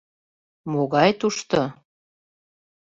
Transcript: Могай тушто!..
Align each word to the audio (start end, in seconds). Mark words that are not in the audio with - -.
Могай 0.71 1.11
тушто!.. 1.19 1.61